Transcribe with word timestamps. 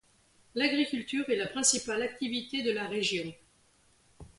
L'agriculture 0.55 1.29
est 1.29 1.35
la 1.35 1.45
principale 1.45 2.01
activité 2.01 2.63
de 2.63 2.71
la 2.71 2.87
région. 2.87 3.31